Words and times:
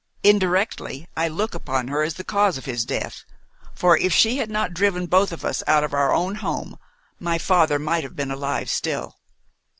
Indirectly, 0.23 1.07
I 1.15 1.27
look 1.27 1.53
upon 1.53 1.87
her 1.89 2.01
as 2.01 2.15
the 2.15 2.23
cause 2.23 2.57
of 2.57 2.65
his 2.65 2.85
death, 2.85 3.23
for 3.75 3.95
if 3.95 4.11
she 4.11 4.37
had 4.37 4.49
not 4.49 4.73
driven 4.73 5.05
both 5.05 5.31
of 5.31 5.45
us 5.45 5.61
out 5.67 5.83
of 5.83 5.93
our 5.93 6.11
own 6.11 6.33
home, 6.41 6.79
my 7.19 7.37
father 7.37 7.77
might 7.77 8.03
have 8.03 8.15
been 8.15 8.31
alive 8.31 8.67
still. 8.67 9.19